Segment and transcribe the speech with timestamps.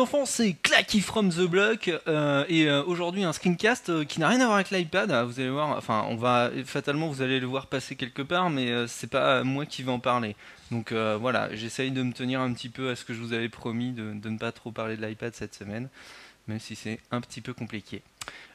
[0.00, 4.28] enfants, c'est Clacky from the Block euh, et euh, aujourd'hui un screencast euh, qui n'a
[4.28, 5.10] rien à voir avec l'iPad.
[5.26, 8.72] Vous allez voir, enfin, on va fatalement vous allez le voir passer quelque part, mais
[8.88, 10.36] c'est pas moi qui vais en parler.
[10.70, 13.48] Donc voilà, j'essaye de me tenir un petit peu à ce que je vous avais
[13.48, 15.88] promis de ne pas trop parler de l'iPad cette semaine,
[16.50, 18.02] même si c'est un petit peu compliqué.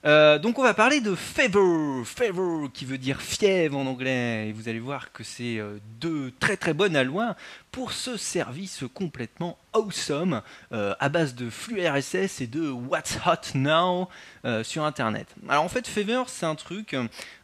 [0.05, 4.51] Euh, donc on va parler de Fever, Fever qui veut dire fièvre en anglais, et
[4.51, 7.35] vous allez voir que c'est euh, deux très très bonnes allois
[7.71, 10.41] pour ce service complètement awesome
[10.73, 14.09] euh, à base de flux RSS et de What's Hot Now
[14.63, 15.27] sur Internet.
[15.47, 16.95] Alors en fait Fever c'est un truc,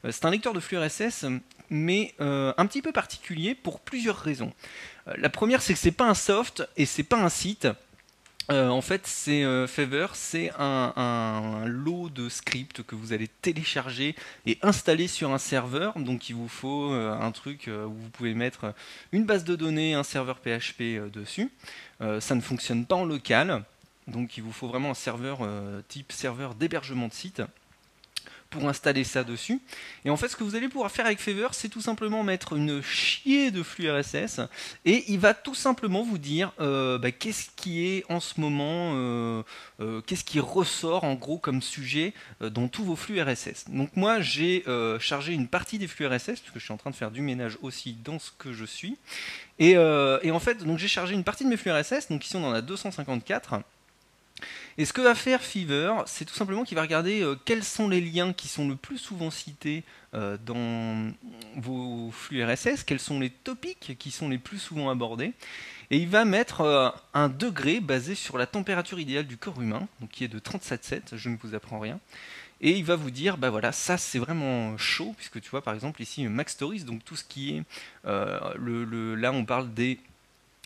[0.10, 1.26] c'est un lecteur de flux RSS
[1.70, 4.54] mais un petit peu particulier pour plusieurs raisons.
[5.16, 7.68] La première c'est que c'est pas un soft et c'est pas un site.
[8.52, 14.14] Euh, en fait, c'est euh, Fever, c'est un, lot de scripts que vous allez télécharger
[14.46, 15.98] et installer sur un serveur.
[15.98, 18.74] Donc, il vous faut euh, un truc où vous pouvez mettre
[19.14, 21.50] une base de données, un serveur PHP dessus.
[22.20, 23.64] Ça ne fonctionne pas en local,
[24.08, 25.48] donc il vous faut vraiment un serveur
[25.88, 27.44] type serveur d'hébergement de site
[28.52, 29.60] pour installer ça dessus.
[30.06, 32.54] Et en fait, ce que vous allez pouvoir faire avec Fever, c'est tout simplement mettre
[32.54, 34.42] une chier de flux RSS
[34.86, 38.92] et il va tout simplement vous dire euh, bah, qu'est-ce qui est en ce moment,
[38.96, 39.42] euh,
[39.80, 43.70] euh, qu'est-ce qui ressort en gros comme sujet dans tous vos flux RSS.
[43.70, 44.66] Donc moi j'ai
[45.00, 47.58] chargé une partie des flux RSS puisque je suis en train de faire du ménage
[47.62, 48.98] aussi dans ce que je suis.
[49.60, 52.46] Et, et en fait j'ai chargé une partie de mes flux RSS, donc ici on
[52.46, 53.62] en a 254.
[54.78, 57.90] Et ce que va faire Fever, c'est tout simplement qu'il va regarder euh, quels sont
[57.90, 59.84] les liens qui sont le plus souvent cités
[60.14, 61.12] euh, dans
[61.58, 65.34] vos flux RSS, quels sont les topics qui sont les plus souvent abordés,
[65.90, 69.88] et il va mettre euh, un degré basé sur la température idéale du corps humain,
[70.00, 72.00] donc qui est de 37,7, je ne vous apprends rien,
[72.62, 75.74] et il va vous dire, bah voilà, ça c'est vraiment chaud, puisque tu vois par
[75.74, 77.64] exemple ici Mac Stories, donc tout ce qui est,
[78.06, 80.00] le- là on parle des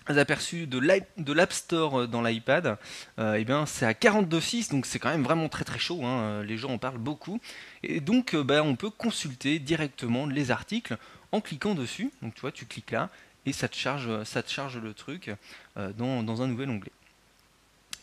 [0.07, 2.77] aperçus de l'App Store euh, dans l'iPad,
[3.19, 6.43] euh, eh c'est à 42.6, donc c'est quand même vraiment très très chaud, hein, euh,
[6.43, 7.39] les gens en parlent beaucoup.
[7.83, 10.97] Et donc bah, on peut consulter directement les articles
[11.31, 12.11] en cliquant dessus.
[12.21, 13.09] Donc tu vois, tu cliques là
[13.45, 15.31] et ça te charge, ça te charge le truc
[15.75, 16.91] dans, dans un nouvel onglet.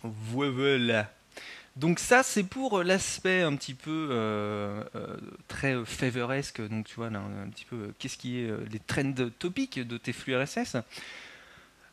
[0.04, 1.10] Voilà.
[1.74, 4.84] Donc ça c'est pour l'aspect un petit peu
[5.48, 9.80] très favoresque, donc tu vois là un petit peu qu'est-ce qui est les trends topiques
[9.80, 10.76] de tes flux RSS.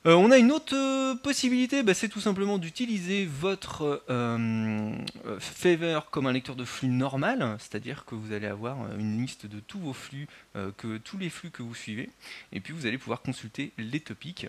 [0.05, 4.93] Euh, on a une autre euh, possibilité, bah, c'est tout simplement d'utiliser votre euh,
[5.25, 9.45] euh, Favor comme un lecteur de flux normal, c'est-à-dire que vous allez avoir une liste
[9.45, 10.27] de tous vos flux,
[10.77, 12.09] que tous les flux que vous suivez,
[12.53, 14.47] et puis vous allez pouvoir consulter les topics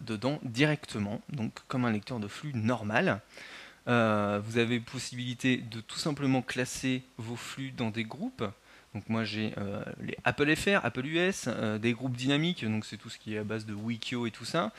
[0.00, 3.20] dedans directement, donc comme un lecteur de flux normal.
[3.86, 8.44] Vous avez possibilité de tout simplement classer vos flux dans des groupes.
[8.94, 12.96] Donc moi j'ai euh, les Apple FR, Apple US, euh, des groupes dynamiques, donc c'est
[12.96, 14.72] tout ce qui est à base de Wikio et tout ça.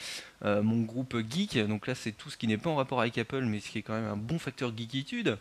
[0.44, 3.18] Euh, mon groupe geek, donc là c'est tout ce qui n'est pas en rapport avec
[3.18, 5.38] Apple, mais ce qui est quand même un bon facteur geekitude.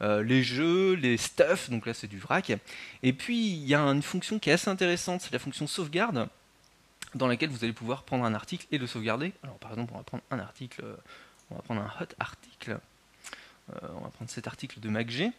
[0.00, 2.52] Les jeux, les stuff, donc là c'est du vrac.
[3.04, 6.28] Et puis il y a une fonction qui est assez intéressante, c'est la fonction sauvegarde,
[7.14, 9.32] dans laquelle vous allez pouvoir prendre un article et le sauvegarder.
[9.44, 10.84] Alors par exemple on va prendre un article,
[11.52, 12.78] on va prendre un hot article.
[13.68, 15.32] On va prendre cet article de MacG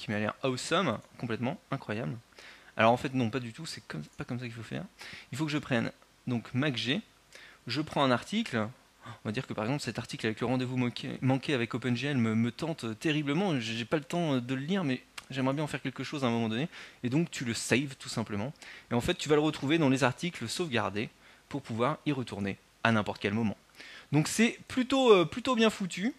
[0.00, 2.16] qui m'a l'air awesome, complètement incroyable.
[2.76, 3.84] Alors en fait non, pas du tout, c'est
[4.16, 4.84] pas comme ça qu'il faut faire.
[5.30, 5.92] Il faut que je prenne
[6.26, 7.00] donc MacG,
[7.66, 8.66] je prends un article,
[9.06, 10.78] on va dire que par exemple cet article avec le rendez-vous
[11.20, 15.54] manqué, avec OpenGL me, tente terriblement, j'ai pas le temps de le lire mais j'aimerais
[15.54, 16.68] bien en faire quelque chose à un moment donné,
[17.02, 18.54] et donc tu le saves tout simplement,
[18.90, 21.10] et en fait tu vas le retrouver dans les articles sauvegardés
[21.50, 23.56] pour pouvoir y retourner à n'importe quel moment.
[24.12, 26.14] Donc c'est plutôt, euh, plutôt bien foutu.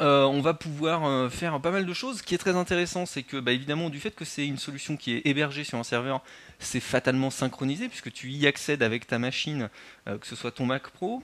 [0.00, 2.18] Euh, on va pouvoir euh, faire pas mal de choses.
[2.18, 4.96] Ce qui est très intéressant, c'est que, bah, évidemment, du fait que c'est une solution
[4.96, 6.22] qui est hébergée sur un serveur,
[6.60, 9.70] c'est fatalement synchronisé puisque tu y accèdes avec ta machine,
[10.06, 11.22] euh, que ce soit ton Mac Pro,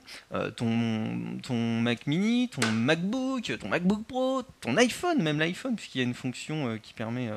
[0.55, 0.69] ton,
[1.81, 6.13] Mac Mini, ton MacBook, ton MacBook Pro, ton iPhone, même l'iPhone, puisqu'il y a une
[6.13, 7.29] fonction qui permet,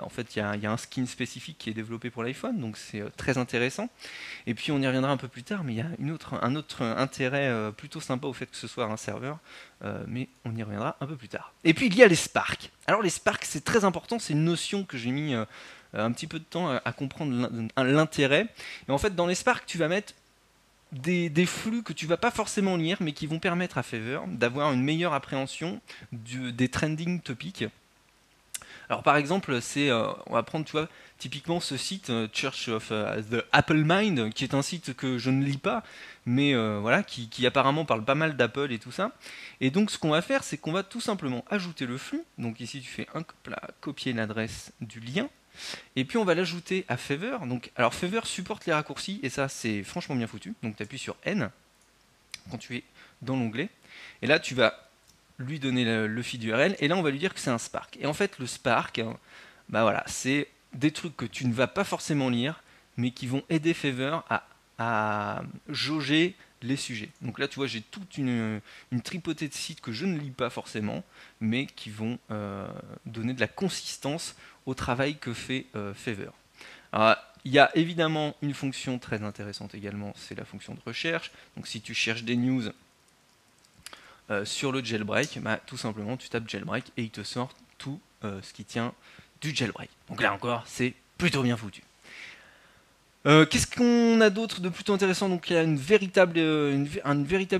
[0.00, 3.02] en fait, il y, a, un skin spécifique qui est développé pour l'iPhone, donc c'est
[3.16, 3.88] très intéressant.
[4.46, 5.88] Et puis on y reviendra un peu plus tard, mais il y a
[6.42, 9.38] un autre intérêt plutôt sympa au fait que ce soit un serveur,
[9.84, 11.52] euh, mais on y reviendra un peu plus tard.
[11.64, 12.70] Et puis il y a les Spark.
[12.86, 15.44] Alors les Spark, c'est très important, c'est une notion que j'ai mis euh,
[15.92, 18.46] un petit peu de temps à, comprendre l'in- l'intérêt.
[18.88, 20.14] Et en fait, dans les Spark, tu vas mettre
[20.92, 24.72] des, flux que tu vas pas forcément lire, mais qui vont permettre à Fever d'avoir
[24.72, 25.80] une meilleure appréhension
[26.12, 27.64] des trending topics.
[28.88, 30.88] Alors par exemple, c'est, euh, on va prendre, tu vois,
[31.18, 35.18] typiquement ce site euh, Church of euh, the Apple Mind, qui est un site que
[35.18, 35.82] je ne lis pas,
[36.24, 39.12] mais voilà, qui, apparemment parle pas mal d'Apple et tout ça.
[39.60, 42.22] Et donc ce qu'on va faire, c'est qu'on va tout simplement ajouter le flux.
[42.38, 45.28] Donc ici tu fais un cop- copier l'adresse du lien.
[45.94, 47.38] Et puis on va l'ajouter à Fever.
[47.46, 50.54] Donc, alors Fever supporte les raccourcis et ça c'est franchement bien foutu.
[50.62, 51.50] Donc tu appuies sur N,
[52.50, 52.84] quand tu es
[53.22, 53.68] dans l'onglet.
[54.20, 54.85] Et là, tu vas
[55.38, 57.96] lui donner le, feed URL, et là, on va lui dire que c'est un Spark.
[58.00, 59.00] Et en fait, le Spark,
[59.68, 62.62] bah voilà, c'est des trucs que tu ne vas pas forcément lire,
[62.96, 64.46] mais qui vont aider Fever à,
[64.78, 67.10] à jauger les sujets.
[67.22, 68.60] Donc là, tu vois, j'ai toute une,
[69.04, 71.04] tripotée de sites que je ne lis pas forcément,
[71.40, 72.68] mais qui vont euh,
[73.04, 76.30] donner de la consistance au travail que fait euh, Fever.
[77.44, 81.30] il y a évidemment une fonction très intéressante également, c'est la fonction de recherche.
[81.56, 82.70] Donc si tu cherches des news
[84.30, 88.00] euh, sur le jailbreak, bah, tout simplement tu tapes jailbreak et il te sort tout
[88.42, 88.92] ce qui tient
[89.40, 89.88] du jailbreak.
[90.08, 91.82] Donc là encore, c'est plutôt bien foutu.
[93.26, 95.28] Euh, qu'est-ce qu'on a d'autre de plutôt intéressant?
[95.28, 96.84] Donc il y a une véritable, euh,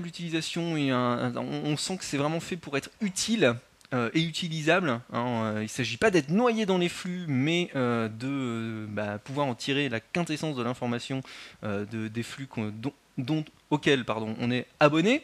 [0.05, 3.53] utilisation et on, sent que c'est vraiment fait pour être utile
[3.93, 5.01] euh, et utilisable.
[5.11, 5.55] Hein.
[5.57, 9.89] il ne s'agit pas d'être noyé dans les flux, mais de bah, pouvoir en tirer
[9.89, 11.21] la quintessence de l'information
[11.63, 12.47] de, des flux
[13.69, 14.05] auxquels
[14.39, 15.23] on est abonné.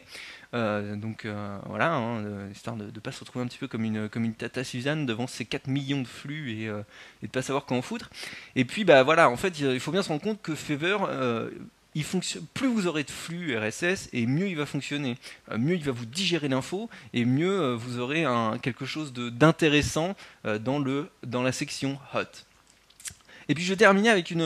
[0.54, 3.66] Euh, donc euh, voilà, hein, euh, histoire de ne pas se retrouver un petit peu
[3.66, 6.84] comme une, comme une tata Suzanne devant ces 4 millions de flux et, de
[7.22, 8.10] ne pas savoir quoi en foutre.
[8.54, 10.98] Et puis bah voilà, en fait, il faut bien se rendre compte que Fever,
[12.54, 15.16] plus vous aurez de flux RSS et mieux il va fonctionner.
[15.56, 20.14] mieux il va vous digérer l'info et mieux vous aurez un, quelque chose d'intéressant
[20.44, 20.82] dans,
[21.24, 22.20] dans la section hot.
[23.48, 24.42] Et puis je vais terminer avec une,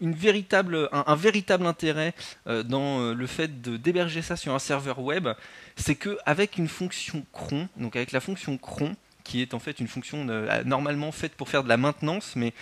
[0.00, 2.14] un, véritable intérêt
[2.46, 5.28] euh, dans euh, le fait d'héberger ça sur un serveur web,
[5.76, 9.88] c'est qu'avec une fonction cron, donc avec la fonction cron, qui est en fait une
[9.88, 12.52] fonction euh, normalement faite pour faire de la maintenance, mais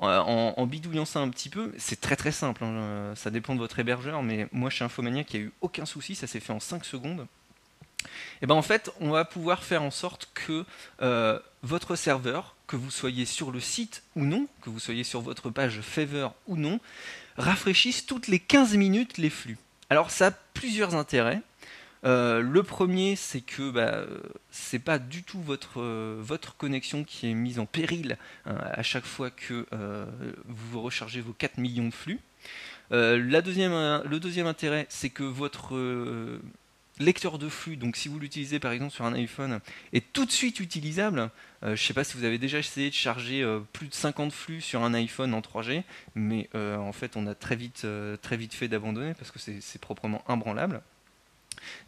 [0.00, 3.80] en, bidouillant ça un petit peu, c'est très très simple, hein, ça dépend de votre
[3.80, 6.84] hébergeur, mais moi chez Infomania qui a eu aucun souci, ça s'est fait en 5
[6.84, 7.26] secondes.
[8.40, 10.64] Et ben en fait, on va pouvoir faire en sorte que
[11.64, 15.50] votre serveur que vous soyez sur le site ou non, que vous soyez sur votre
[15.50, 16.78] page Favor ou non,
[17.36, 19.58] rafraîchissent toutes les 15 minutes les flux.
[19.90, 21.42] Alors ça a plusieurs intérêts.
[22.04, 24.04] Euh, le premier, c'est que bah,
[24.50, 28.82] c'est pas du tout votre, euh, votre connexion qui est mise en péril hein, à
[28.82, 30.06] chaque fois que euh,
[30.46, 32.20] vous rechargez vos 4 millions de flux.
[32.90, 33.72] la deuxième,
[34.04, 35.74] le deuxième intérêt, c'est que votre
[36.98, 39.60] lecteur de flux, donc si vous l'utilisez par exemple sur un iPhone,
[39.92, 41.30] est tout de suite utilisable.
[41.62, 43.94] Euh, je ne sais pas si vous avez déjà essayé de charger euh, plus de
[43.94, 45.82] 50 flux sur un iPhone en 3G,
[46.14, 47.86] mais euh, en fait on a très vite,
[48.22, 50.80] très vite fait d'abandonner parce que c'est proprement imbranlable.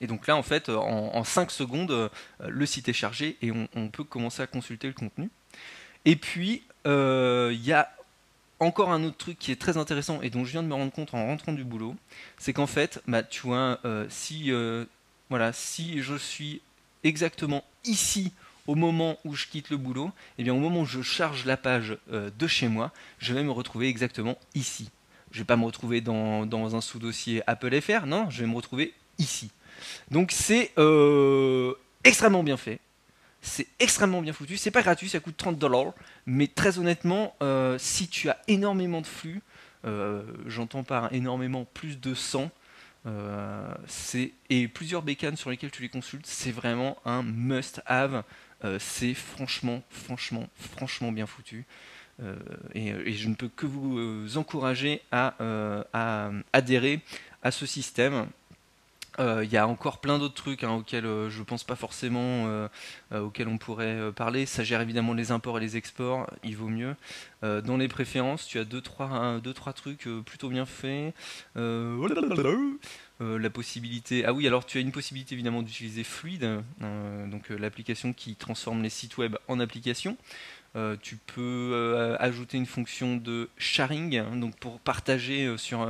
[0.01, 2.11] Et donc là en fait en, 5 secondes
[2.41, 5.31] le site est chargé et on, peut commencer à consulter le contenu.
[6.05, 7.91] Et puis il y a
[8.59, 10.93] encore un autre truc qui est très intéressant et dont je viens de me rendre
[10.93, 11.97] compte en rentrant du boulot,
[12.37, 14.53] c'est qu'en fait, bah, tu vois, si
[15.31, 16.61] voilà, si je suis
[17.05, 18.33] exactement ici
[18.67, 21.57] au moment où je quitte le boulot, eh bien au moment où je charge la
[21.57, 24.91] page euh, de chez moi, je vais me retrouver exactement ici.
[25.31, 28.57] Je ne vais pas me retrouver dans, un sous-dossier Apple FR, non, je vais me
[28.57, 29.51] retrouver ici.
[30.11, 31.75] Donc c'est euh,
[32.05, 32.81] extrêmement bien fait.
[33.41, 34.57] C'est extrêmement bien foutu.
[34.57, 35.95] C'est pas gratuit, ça coûte 30 dollars.
[36.27, 39.43] Mais très honnêtement, euh, si tu as énormément de flux,
[40.47, 42.51] j'entends par énormément plus de 100,
[43.07, 43.75] euh,
[44.51, 48.25] et plusieurs bécanes sur lesquelles tu les consultes, c'est vraiment un must-have.
[48.65, 51.65] Euh, c'est franchement, franchement, franchement bien foutu.
[52.23, 52.37] Euh,
[52.75, 55.35] et, je ne peux que vous encourager à,
[56.53, 57.01] adhérer
[57.43, 58.27] à ce système.
[59.19, 62.69] Il y a encore plein d'autres trucs hein, auxquels je ne pense pas forcément
[63.15, 64.47] auxquels on pourrait parler.
[64.47, 66.95] Ça gère évidemment les imports et les exports, il vaut mieux.
[67.43, 71.15] dans les préférences, tu as 2-3 deux, trois, deux, trois trucs plutôt bien faits.
[73.21, 74.25] la possibilité.
[74.25, 76.63] Ah oui, alors tu as une possibilité évidemment d'utiliser Fluid,
[77.31, 80.17] donc l'application qui transforme les sites web en application.
[81.03, 85.87] tu peux ajouter une fonction de sharing, hein, donc pour partager sur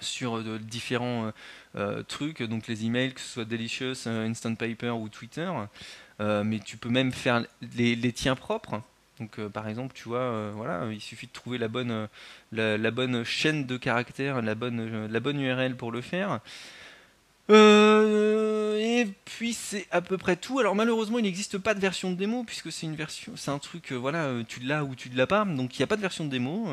[0.00, 1.32] sur différents
[1.76, 5.50] euh, trucs, donc les emails, que ce soit Delicious, euh, Instant Paper ou Twitter,
[6.20, 7.44] euh, mais tu peux même faire
[7.76, 8.82] les, tiens propres.
[9.18, 14.42] Donc par exemple, tu vois, voilà, il suffit de trouver la bonne, chaîne de caractères,
[14.42, 16.40] la bonne URL pour le faire.
[17.48, 20.58] Et puis c'est à peu près tout.
[20.58, 23.58] Alors malheureusement, il n'existe pas de version de démo puisque c'est une version, c'est un
[23.58, 25.44] truc, voilà, tu l'as ou tu ne l'as pas.
[25.44, 26.66] Donc il n'y a pas de version de démo.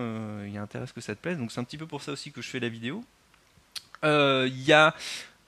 [0.45, 1.37] Il y a intérêt à ce que ça te plaise.
[1.37, 3.03] Donc c'est un petit peu pour ça aussi que je fais la vidéo.
[4.03, 4.93] Il euh, y a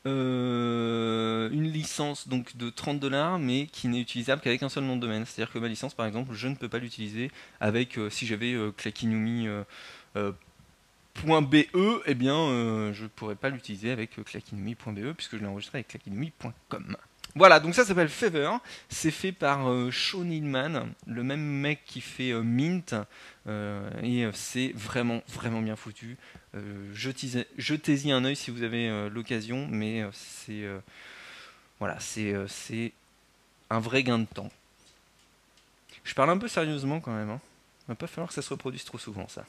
[0.08, 4.96] euh, une licence donc de 30 dollars mais qui n'est utilisable qu'avec un seul nom
[4.96, 5.26] de domaine.
[5.26, 8.54] C'est-à-dire que ma licence par exemple je ne peux pas l'utiliser avec euh, si j'avais
[8.54, 8.72] euh,
[11.24, 11.56] .be,
[12.06, 12.36] eh bien
[12.94, 16.98] je ne pourrais pas l'utiliser avec clackinumi.be puisque je l'ai enregistré avec clackinumi.com.
[17.38, 18.52] Voilà, donc ça s'appelle Fever.
[18.88, 22.96] C'est fait par Sean Hillman, le même mec qui fait Mint.
[23.48, 26.18] et c'est vraiment, vraiment bien foutu.
[26.94, 30.64] jetez-y un oeil si vous avez l'occasion, mais c'est
[33.70, 34.52] un vrai gain de temps.
[36.04, 37.32] Je parle un peu sérieusement quand même.
[37.32, 37.42] Hein.
[37.84, 39.44] Il va pas falloir que ça se reproduise trop souvent, ça.